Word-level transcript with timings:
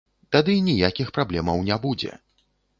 Тады 0.35 0.55
ніякіх 0.69 1.13
праблемаў 1.19 1.63
не 1.71 1.81
будзе. 1.87 2.11